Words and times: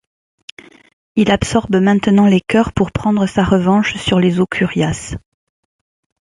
Il 1.15 1.29
absorbe 1.29 1.75
maintenant 1.75 2.25
les 2.25 2.41
cœurs 2.41 2.73
pour 2.73 2.91
prendre 2.91 3.27
sa 3.27 3.43
revanche 3.43 3.97
sur 3.97 4.19
les 4.19 4.39
occurias. 4.39 5.13